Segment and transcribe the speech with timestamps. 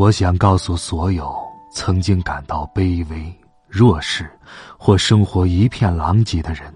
[0.00, 1.30] 我想告诉所有
[1.70, 4.30] 曾经感到卑微、弱势
[4.78, 6.72] 或生活一片狼藉的人：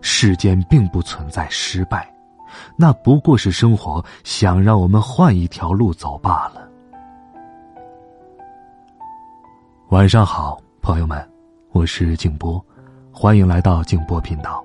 [0.00, 2.12] 世间并不存在失败，
[2.76, 6.68] 那不过是生活想让我们换一条路走罢了。
[9.90, 11.24] 晚上好，朋友们，
[11.70, 12.60] 我是静波，
[13.12, 14.64] 欢迎来到静波频道。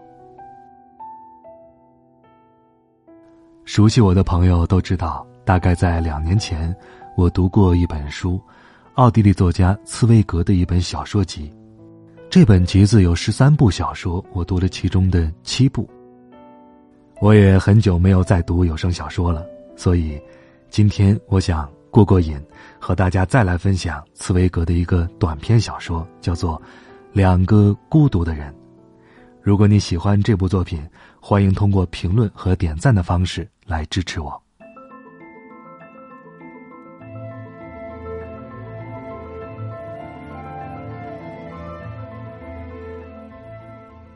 [3.65, 6.75] 熟悉我的朋友都知道，大概在两年前。
[7.21, 8.41] 我读过一本书，
[8.95, 11.53] 奥地利作家茨威格的一本小说集。
[12.31, 15.87] 这本集子有十三部小说，我读了其中的七部。
[17.19, 20.19] 我也很久没有再读有声小说了，所以
[20.71, 22.35] 今天我想过过瘾，
[22.79, 26.59] 和大家再来分享茨威格的一个短篇小说，叫做
[27.13, 28.51] 《两个孤独的人》。
[29.43, 30.83] 如果你喜欢这部作品，
[31.19, 34.41] 欢迎通过评论和点赞的方式来支持我。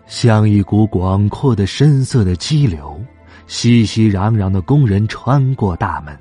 [0.07, 2.99] 像一股广阔的深色的激流，
[3.47, 6.17] 熙熙攘攘的工人穿过大门，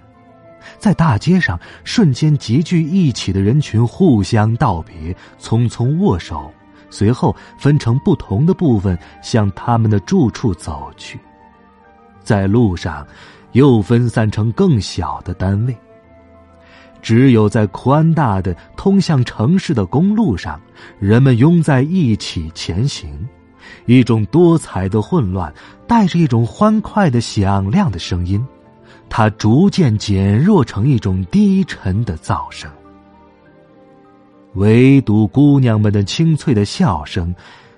[0.79, 6.51] 在大街上瞬间集聚一起的人群互相道别，匆匆握手，
[6.89, 11.21] 随后分成不同的部分向他们的住处走去，
[12.23, 13.07] 在路上
[13.53, 15.77] 又分散成更小的单位。
[17.03, 20.59] 只有在宽大的通向城市的公路上，
[20.99, 23.29] 人们拥在一起前行。
[23.87, 25.53] 一种多彩的混乱，
[25.87, 28.45] 带着一种欢快的响亮的声音，
[29.09, 32.71] 它逐渐减弱成一种低沉的噪声。
[34.55, 37.35] 唯独姑娘们的清脆的笑声，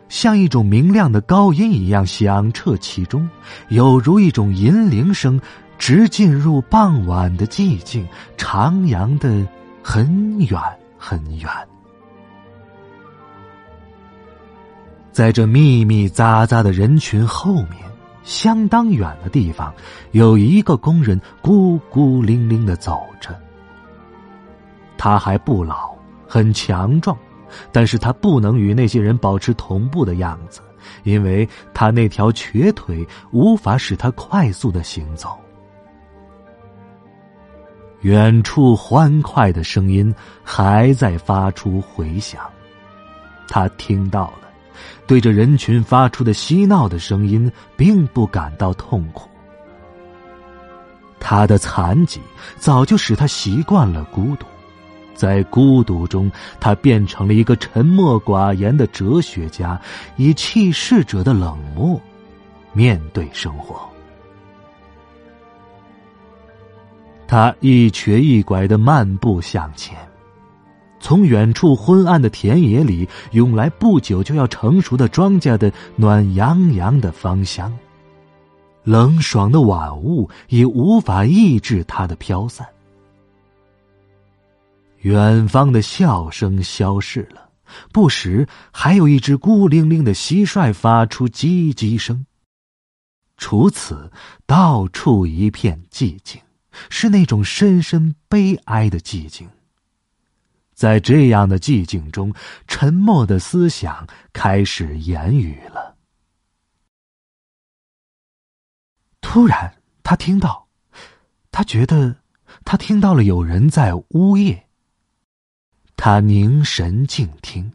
[0.08, 3.28] 像一种明亮的高音一样响彻其中，
[3.68, 5.40] 有如一种银铃声，
[5.78, 8.06] 直进入傍晚的寂静，
[8.36, 9.46] 徜徉的
[9.82, 10.60] 很远
[10.98, 11.50] 很远。
[15.16, 17.90] 在这密密匝匝的人群后面，
[18.22, 19.74] 相当远的地方，
[20.10, 23.34] 有一个工人孤孤零零的走着。
[24.98, 25.96] 他还不老，
[26.28, 27.16] 很强壮，
[27.72, 30.60] 但是他不能与那些人保持同步的样子，
[31.04, 35.34] 因为他那条瘸腿无法使他快速的行走。
[38.02, 42.42] 远处欢快的声音还在发出回响，
[43.48, 44.45] 他听到了。
[45.06, 49.28] 对着人群发出的嬉闹的声音，并不感到痛苦。
[51.18, 52.20] 他的残疾
[52.56, 54.46] 早就使他习惯了孤独，
[55.14, 59.80] 在孤独中，他变成了一个沉默寡言的哲学家，
[60.16, 62.00] 以弃世者的冷漠
[62.72, 63.80] 面对生活。
[67.26, 69.96] 他一瘸一拐的漫步向前。
[71.06, 77.72] 从远处昏暗的田野里涌来不久就要成熟的庄稼的暖洋洋的芳香，
[78.82, 82.66] 冷爽的晚雾也无法抑制它的飘散。
[85.02, 87.50] 远方的笑声消失了，
[87.92, 92.26] 不时还有一只孤零零的蟋蟀发出唧唧声。
[93.36, 94.10] 除此，
[94.44, 96.40] 到处一片寂静，
[96.90, 99.48] 是那种深深悲哀的寂静。
[100.76, 102.34] 在这样的寂静中，
[102.68, 105.96] 沉默的思想开始言语了。
[109.22, 110.68] 突然，他听到，
[111.50, 112.16] 他觉得，
[112.62, 114.66] 他听到了有人在呜咽。
[115.96, 117.72] 他凝神静听，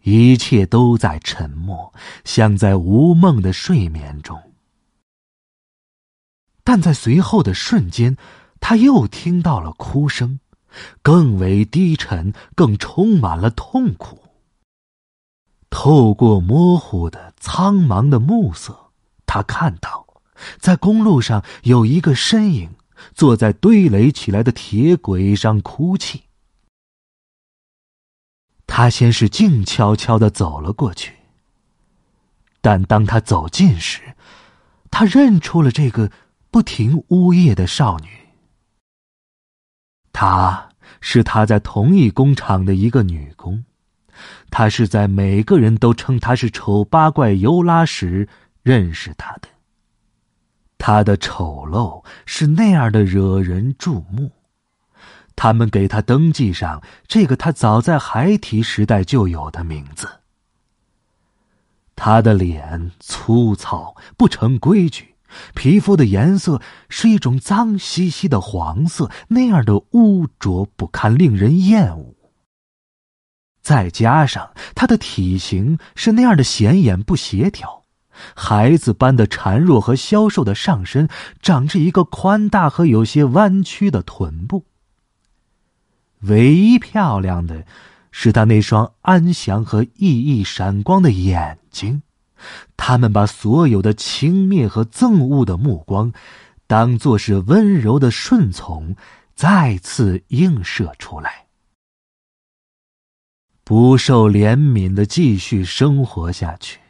[0.00, 1.94] 一切都在沉默，
[2.24, 4.52] 像在无梦的睡眠中。
[6.64, 8.16] 但在随后的瞬间，
[8.58, 10.40] 他又听到了哭声。
[11.02, 14.18] 更为低沉，更充满了痛苦。
[15.70, 18.90] 透过模糊的、苍茫的暮色，
[19.24, 20.06] 他看到，
[20.58, 22.74] 在公路上有一个身影
[23.14, 26.24] 坐在堆垒起来的铁轨上哭泣。
[28.66, 31.14] 他先是静悄悄的走了过去，
[32.60, 34.14] 但当他走近时，
[34.90, 36.10] 他认出了这个
[36.50, 38.21] 不停呜咽的少女。
[40.12, 40.68] 她
[41.00, 43.64] 是他在同一工厂的一个女工，
[44.50, 48.28] 他是在每个人都称她是丑八怪尤拉时
[48.62, 49.48] 认识她的。
[50.78, 54.32] 她的丑陋是那样的惹人注目。
[55.34, 60.20] 他们给他登记上这个他早在孩提时代就有的名字。
[61.96, 65.11] 他的脸粗糙不成规矩，
[65.54, 72.14] 皮肤的颜色是一种脏兮兮的黄色，那样的污浊不堪，令人厌恶。
[73.62, 77.84] 再加上他的体型是那样的显眼不协调，
[78.34, 81.08] 孩子般的孱弱和消瘦的上身，
[81.40, 84.66] 长着一个宽大和有些弯曲的臀部。
[86.22, 87.64] 唯一漂亮的，
[88.10, 92.02] 是他那双安详和熠熠闪光的眼睛，
[92.76, 96.12] 他们把所有的轻蔑和憎恶的目光，
[96.66, 98.96] 当作是温柔的顺从，
[99.34, 101.46] 再次映射出来。
[103.64, 106.80] 不受怜悯的继续生活下去，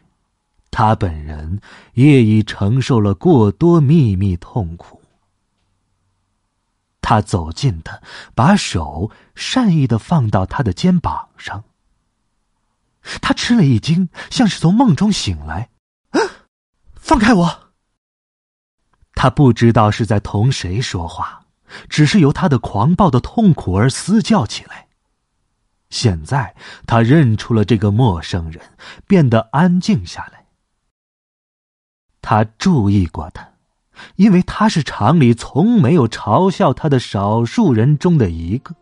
[0.71, 1.61] 他本人
[1.95, 5.01] 也已承受了过多秘密痛苦。
[7.03, 8.01] 他走近他，
[8.35, 11.63] 把手善意的放到他的肩膀上。
[13.21, 15.71] 他吃了一惊，像是从梦中醒来。
[16.95, 17.73] 放开我！
[19.15, 21.47] 他不知道是在同谁说话，
[21.89, 24.89] 只是由他的狂暴的痛苦而嘶叫起来。
[25.91, 26.55] 现在
[26.87, 28.63] 他认出了这个陌生人，
[29.07, 30.47] 变得安静下来。
[32.21, 33.53] 他注意过他。
[34.17, 38.75] 因为他是厂里从没有嘲笑他的少数人中的一个，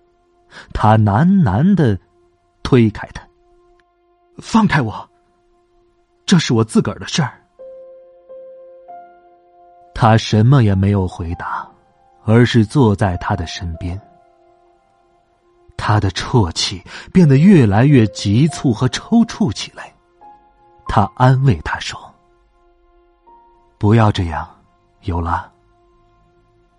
[0.73, 1.99] 他喃喃的
[2.63, 3.27] 推开他，
[4.41, 5.09] 放开我。
[6.27, 7.41] 这是我自个儿的事儿。
[9.95, 11.69] 他什么也没有回答，
[12.25, 14.01] 而是坐在他的身边。
[15.77, 16.83] 他的啜泣
[17.13, 19.93] 变得越来越急促和抽搐起来。
[20.87, 21.99] 他安慰他说
[23.79, 24.49] ：“不要这样。”
[25.05, 25.51] 有了，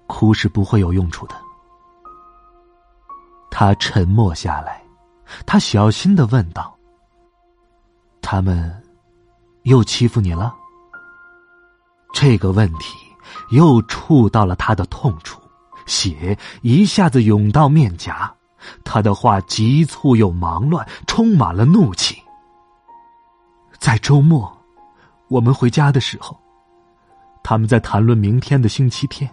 [0.06, 1.36] 哭是不会有用处的。
[3.50, 4.84] 他沉默下来，
[5.46, 6.78] 他小心的问道
[8.32, 8.74] ：“他们
[9.64, 10.56] 又欺负你了？”
[12.16, 12.96] 这个问题
[13.50, 15.42] 又触到了他的痛处，
[15.86, 18.34] 血一下子涌到面颊。
[18.86, 22.24] 他的话急促又忙乱，充满了怒气。
[23.80, 24.50] 在周末，
[25.28, 26.40] 我们回家的时候。
[27.44, 29.30] 他们在谈论明天的星期天。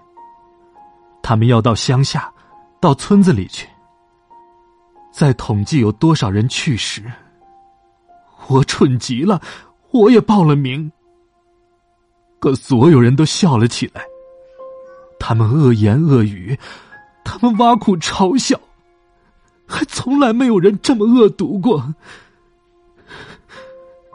[1.23, 2.33] 他们要到乡下，
[2.81, 3.69] 到村子里去，
[5.13, 7.05] 在统计有多少人去世。
[8.47, 9.43] 我蠢极了，
[9.91, 10.91] 我也报了名。
[12.39, 14.03] 可所有人都笑了起来。
[15.19, 16.57] 他们恶言恶语，
[17.25, 18.59] 他们挖苦嘲笑，
[19.67, 21.95] 还从来没有人这么恶毒过。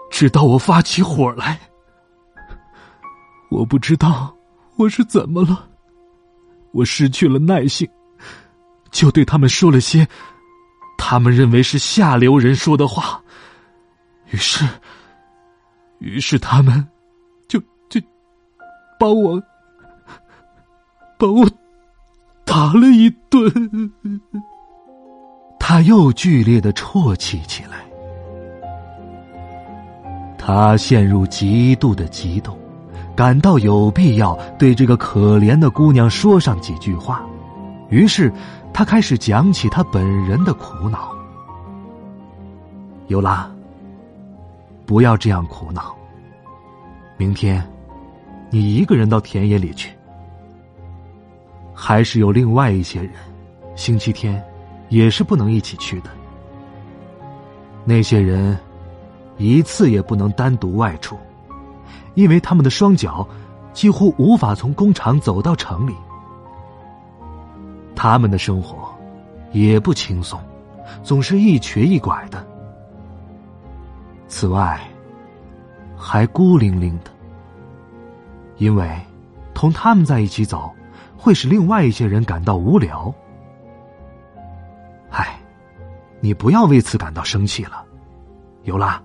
[0.10, 1.60] 直到我发起火来。
[3.50, 4.34] 我不知道
[4.78, 5.68] 我是怎么了，
[6.72, 7.88] 我失去了耐性，
[8.90, 10.08] 就对他们说了些
[10.98, 13.22] 他们认为是下流人说的话。
[14.34, 14.66] 于是，
[16.00, 16.84] 于是他们
[17.48, 18.02] 就就
[19.00, 19.40] 把我
[21.20, 21.48] 把我
[22.44, 23.48] 打了一顿。
[25.60, 27.86] 他又剧烈的啜泣起来，
[30.36, 32.58] 他陷入极度的激动。
[33.16, 37.24] 感到有必要对这个可怜的姑娘说上几句话，
[37.90, 38.34] 于是
[38.74, 41.14] 他开始讲起他本人的苦恼。
[43.10, 43.53] 尤拉，
[44.86, 45.96] 不要这样苦恼。
[47.18, 47.64] 明天，
[48.50, 49.92] 你一个人到田野里去。
[51.74, 53.12] 还是有另外一些人，
[53.76, 54.42] 星期天
[54.90, 56.10] 也是不能一起去的。
[57.84, 58.58] 那些人，
[59.38, 61.18] 一次也不能单独外出。
[62.14, 63.28] 因为他们的双脚
[63.74, 65.96] 几乎无法从工厂走到城里，
[67.96, 68.94] 他们的生活
[69.52, 70.40] 也不轻松，
[71.02, 72.46] 总是一瘸一拐的。
[74.28, 74.82] 此外，
[75.96, 77.12] 还孤零零的，
[78.58, 79.00] 因为
[79.54, 80.74] 同他们在一起走
[81.18, 83.14] 会使另外一些人感到无聊。
[85.10, 85.40] 唉，
[86.20, 87.86] 你不要为此感到生气了，
[88.64, 89.02] 尤拉，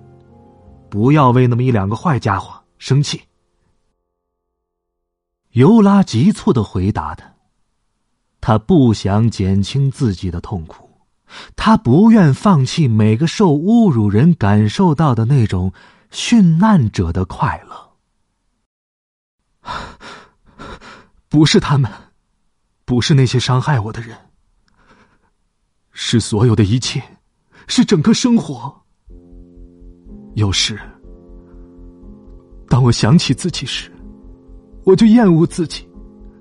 [0.88, 2.58] 不要为那么一两个坏家伙。
[2.78, 3.20] 生气，
[5.50, 7.28] 尤拉急促的回答他
[8.40, 10.88] ：“他不想减轻自己的痛苦，
[11.56, 15.73] 他不愿放弃每个受侮辱人感受到的那种
[16.11, 17.88] 殉难者的快乐。
[21.28, 21.90] 不是他们，
[22.85, 24.16] 不是那些伤害我的人，
[25.92, 27.02] 是所有的一切，
[27.66, 28.75] 是整个生活。
[30.35, 30.80] 有时，
[32.68, 33.92] 当我想起自己时，
[34.85, 35.87] 我就厌恶自己。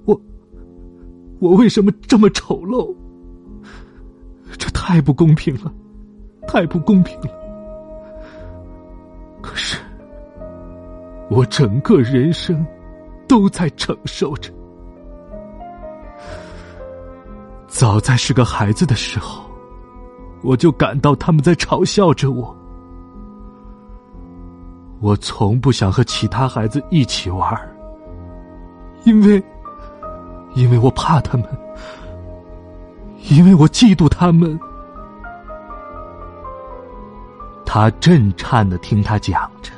[0.06, 0.22] 我，
[1.39, 2.96] 我为什么这么丑陋？
[4.88, 5.70] 太不公平了，
[6.48, 7.27] 太不公平了。
[9.41, 9.77] 可是，
[11.29, 12.65] 我整个人生
[13.27, 14.50] 都在承受着。
[17.67, 19.44] 早在是个孩子的时候，
[20.41, 22.56] 我就感到他们在嘲笑着我。
[25.01, 27.53] 我从不想和其他孩子一起玩，
[29.03, 29.44] 因为，
[30.56, 31.46] 因为我怕他们，
[33.29, 34.58] 因为我嫉妒他们。
[37.70, 39.72] 他震颤的听他讲着，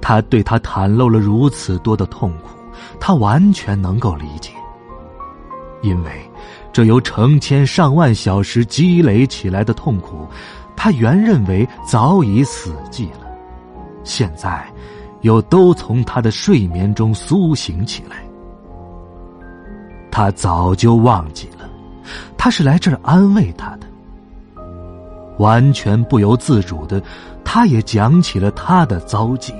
[0.00, 2.58] 他对他袒露了如此多的痛苦，
[2.98, 4.50] 他完全能够理解，
[5.82, 6.10] 因为
[6.72, 10.26] 这由成千上万小时积累起来的痛苦，
[10.74, 13.30] 他原认为早已死寂了。
[14.02, 14.66] 现在，
[15.20, 18.24] 又都从他的睡眠中苏醒起来。
[20.10, 21.68] 他早就忘记了，
[22.38, 23.89] 他是来这儿安慰他的。
[25.40, 27.02] 完全不由自主的，
[27.42, 29.54] 他也讲起了他的遭际，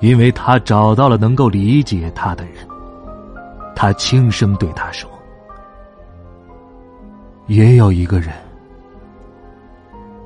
[0.00, 2.54] 因为他找到了能够理解他的人。
[3.74, 5.10] 他轻声对他说
[7.48, 8.32] ：“也有一个人，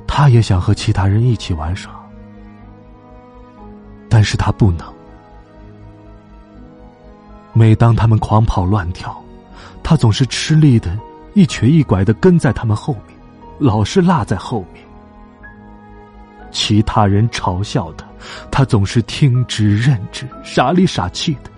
[0.07, 1.91] 他也想和其他人一起玩耍。”
[4.11, 4.87] 但是他不能。
[7.55, 9.17] 每当他们狂跑乱跳，
[9.83, 10.99] 他总是吃力的，
[11.33, 13.16] 一瘸一拐的跟在他们后面，
[13.59, 14.85] 老是落在后面。
[16.51, 18.07] 其他人嘲笑他，
[18.51, 21.51] 他总是听之任之，傻里傻气的。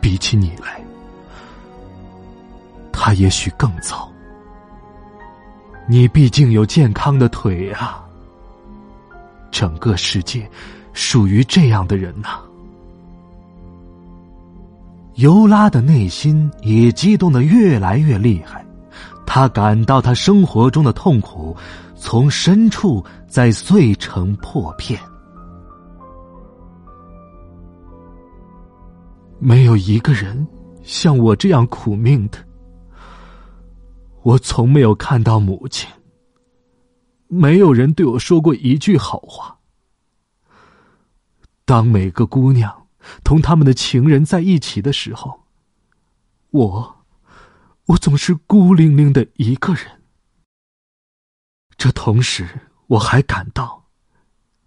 [0.00, 0.80] 比起你来，
[2.92, 4.10] 他也许更糟。
[5.86, 8.04] 你毕竟有健康的腿啊。
[9.50, 10.48] 整个世界
[10.92, 12.38] 属于这样的人呐！
[15.14, 18.64] 尤拉的内心也激动的越来越厉害，
[19.30, 21.54] 他感到他生活中的痛苦
[21.94, 24.98] 从深处在碎成破片。
[29.38, 30.48] 没有一个人
[30.82, 32.38] 像我这样苦命的，
[34.22, 35.86] 我从没有看到母亲。
[37.26, 39.54] 没有人对我说过一句好话。
[41.66, 42.74] 当每个姑娘
[43.22, 45.38] 同他们的情人在一起的时候，
[46.50, 46.97] 我，
[47.88, 50.02] 我总是孤零零的一个人。
[51.76, 52.46] 这同时，
[52.86, 53.88] 我还感到，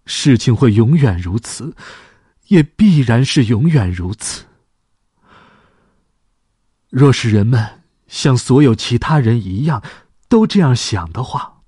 [0.06, 1.76] 事情会永远如此，
[2.48, 4.46] 也必然是永远如此。
[6.88, 9.82] 若是人们像所有其他人一样
[10.28, 11.62] 都这样想的话，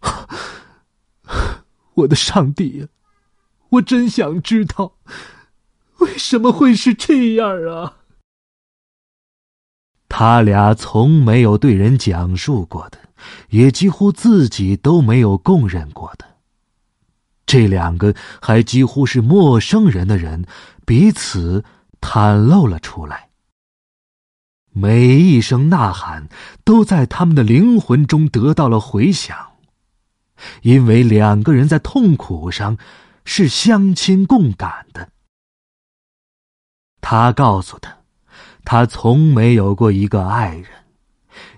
[1.94, 2.88] 我的上帝呀！
[3.70, 4.98] 我真想知道，
[5.98, 7.98] 为什么会是这样啊？
[10.14, 12.98] 他俩从没有对人讲述过的，
[13.48, 16.26] 也几乎自己都没有供认过的，
[17.46, 20.44] 这两个还几乎是陌生人的人，
[20.84, 21.64] 彼此
[21.98, 23.30] 袒露了出来。
[24.70, 26.28] 每一声呐喊，
[26.62, 29.34] 都在他们的灵魂中得到了回响。
[30.60, 32.76] 因为两个人在痛苦上
[33.24, 35.08] 是相亲共感的。
[37.00, 38.01] 他告诉他，
[38.64, 40.66] 他从没有过一个爱人，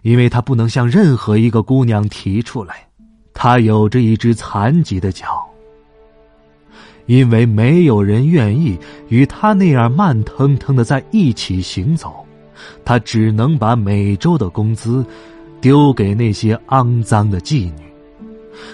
[0.03, 2.87] 因为他不能向任何一个姑娘提出来，
[3.33, 5.45] 他有着一只残疾的脚。
[7.07, 12.25] 因为没有人愿意与他那样慢腾腾的在一起行走，
[12.83, 15.05] 他只能把每周的工资
[15.61, 17.83] 丢给那些肮脏的妓女。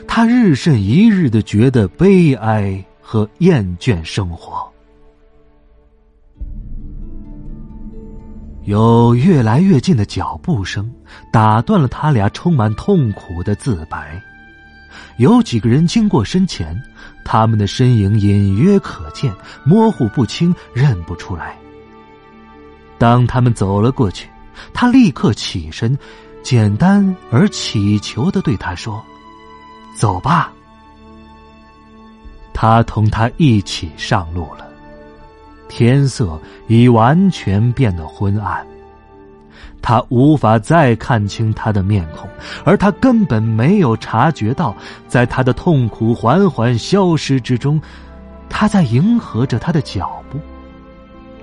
[0.06, 4.69] 他日甚一日的觉得悲哀和厌倦生活，
[8.70, 10.88] 有越来越近的脚步声
[11.32, 14.22] 打断了他俩充满痛苦的自白。
[15.16, 16.80] 有几个人经过身前，
[17.24, 19.34] 他们的身影隐约可见，
[19.64, 21.58] 模糊不清，认不出来。
[22.96, 24.28] 当他们走了过去，
[24.72, 25.98] 他立刻起身，
[26.40, 29.04] 简单而乞求的对他说。
[29.96, 30.52] 走吧，
[32.54, 34.69] 他同他一起上路了。
[35.70, 38.66] 天色已完全变得昏暗，
[39.80, 42.28] 他无法再看清他的面孔，
[42.64, 44.76] 而他根本没有察觉到，
[45.08, 47.80] 在他的痛苦缓缓消失之中，
[48.48, 50.38] 他在迎合着他的脚步。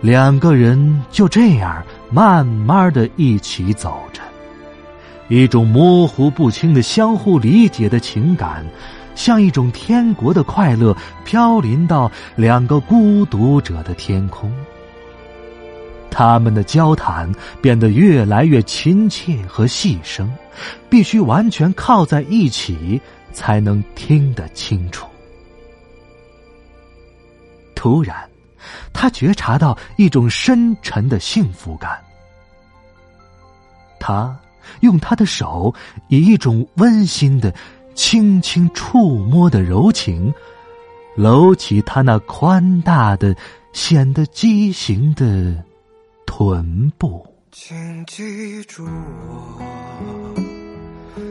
[0.01, 1.81] 两个人就这样
[2.12, 4.22] 慢慢的一起走着。
[5.27, 8.63] 一种模糊不清的相互理解的情感，
[9.17, 10.95] 像一种天国的快乐，
[11.25, 14.53] 飘临到两个孤独者的天空。
[16.12, 17.29] 他们的交谈
[17.62, 20.31] 变得越来越亲切和细声，
[20.88, 23.01] 必须完全靠在一起
[23.33, 25.07] 才能听得清楚。
[27.74, 28.15] 突然，
[28.93, 32.00] 他觉察到一种深沉的幸福感。
[34.00, 34.38] 他
[34.81, 35.74] 用他的手，
[36.07, 37.53] 以一种温馨的、
[37.98, 40.32] 轻轻触摸的柔情，
[41.16, 43.36] 搂起他那宽大的、
[43.74, 45.66] 显得畸形的。
[46.27, 47.75] 臀部，请
[48.06, 49.60] 记住我。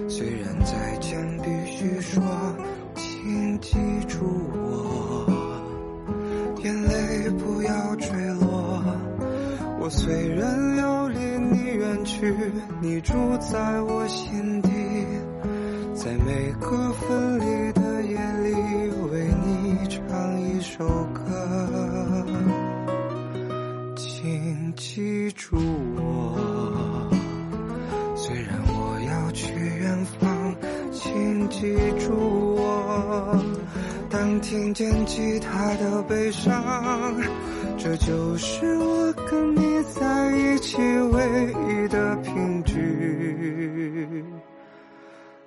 [0.08, 2.20] 虽然再见必须说，
[2.96, 3.76] 请记
[4.08, 4.18] 住
[4.52, 5.24] 我。
[6.64, 8.82] 眼泪不要坠落。
[9.78, 12.34] 我虽然要离你远去，
[12.80, 14.70] 你住在我心底，
[15.96, 18.52] 在每个分离的夜里，
[19.10, 21.22] 为你唱一首歌。
[23.96, 25.56] 请记住
[25.96, 27.08] 我，
[28.14, 30.54] 虽然我要去远方，
[30.92, 32.12] 请记住
[32.56, 33.42] 我。
[34.10, 36.62] 当听见吉他的悲伤，
[37.78, 42.76] 这就是我跟你在一起唯一的凭据。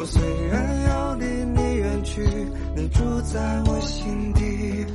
[0.00, 2.22] 我虽然要离你远去
[2.74, 4.86] 你住在我心底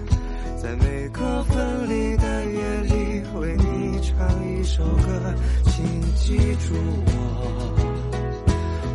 [0.58, 6.74] 在每个分离的夜里为你唱一首歌请记住
[7.06, 7.76] 我。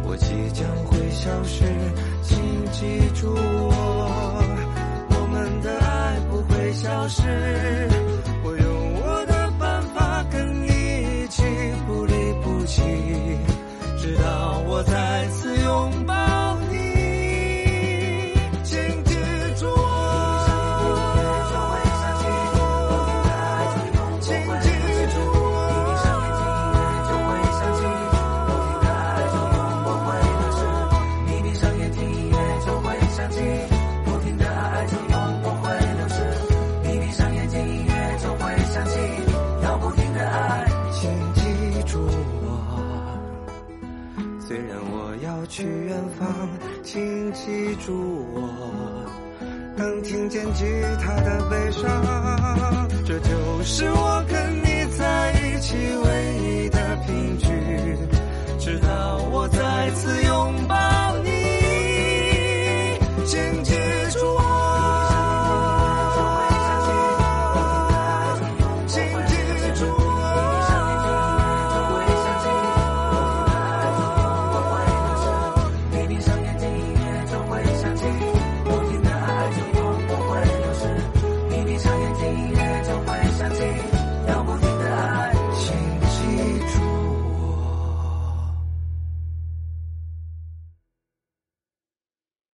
[0.03, 1.63] 我即将会消失
[2.25, 2.37] 请
[2.73, 4.43] 记住我。
[5.11, 7.23] 我们的爱不会消失
[47.87, 47.93] 祝
[48.35, 48.49] 我
[49.77, 50.65] 能听见吉
[51.01, 57.49] 他的悲伤，这就是我跟你在一起唯一的凭据，
[58.59, 59.00] 直到。